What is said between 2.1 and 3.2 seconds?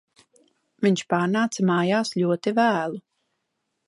ļoti vēlu